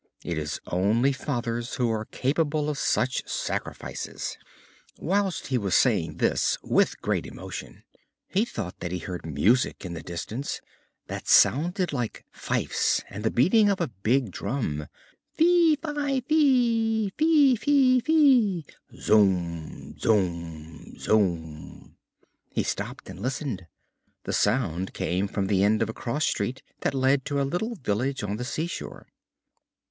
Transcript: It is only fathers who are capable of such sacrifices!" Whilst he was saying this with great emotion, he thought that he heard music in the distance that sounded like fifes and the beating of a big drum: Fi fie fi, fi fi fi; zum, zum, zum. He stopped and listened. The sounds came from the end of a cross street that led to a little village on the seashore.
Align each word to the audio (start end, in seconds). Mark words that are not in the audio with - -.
It 0.23 0.39
is 0.39 0.59
only 0.65 1.11
fathers 1.11 1.75
who 1.75 1.91
are 1.91 2.05
capable 2.05 2.69
of 2.71 2.79
such 2.79 3.21
sacrifices!" 3.29 4.35
Whilst 4.97 5.45
he 5.45 5.59
was 5.59 5.75
saying 5.75 6.17
this 6.17 6.57
with 6.63 6.99
great 7.03 7.27
emotion, 7.27 7.83
he 8.27 8.43
thought 8.43 8.79
that 8.79 8.91
he 8.91 8.97
heard 8.97 9.27
music 9.27 9.85
in 9.85 9.93
the 9.93 10.01
distance 10.01 10.59
that 11.05 11.27
sounded 11.27 11.93
like 11.93 12.25
fifes 12.31 13.03
and 13.11 13.23
the 13.23 13.29
beating 13.29 13.69
of 13.69 13.79
a 13.79 13.89
big 13.89 14.31
drum: 14.31 14.87
Fi 15.37 15.75
fie 15.75 17.11
fi, 17.11 17.11
fi 17.15 17.55
fi 17.57 17.99
fi; 17.99 18.63
zum, 18.99 19.95
zum, 19.99 20.97
zum. 20.97 21.95
He 22.49 22.63
stopped 22.63 23.07
and 23.07 23.19
listened. 23.19 23.67
The 24.23 24.33
sounds 24.33 24.89
came 24.93 25.27
from 25.27 25.45
the 25.45 25.63
end 25.63 25.83
of 25.83 25.89
a 25.89 25.93
cross 25.93 26.25
street 26.25 26.63
that 26.79 26.95
led 26.95 27.23
to 27.25 27.39
a 27.39 27.43
little 27.43 27.75
village 27.75 28.23
on 28.23 28.37
the 28.37 28.43
seashore. 28.43 29.05